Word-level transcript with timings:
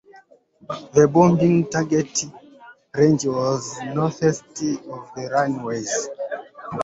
The 0.93 1.07
bombing 1.07 1.69
target 1.69 2.25
range 2.95 3.25
was 3.27 3.79
northeast 3.93 4.45
of 4.89 5.11
the 5.15 5.29
runways. 5.31 6.09